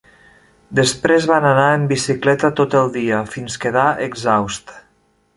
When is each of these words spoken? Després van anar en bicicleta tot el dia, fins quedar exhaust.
Després 0.77 1.25
van 1.31 1.43
anar 1.49 1.65
en 1.73 1.83
bicicleta 1.91 2.51
tot 2.59 2.77
el 2.79 2.89
dia, 2.95 3.19
fins 3.35 3.59
quedar 3.65 3.85
exhaust. 4.07 4.75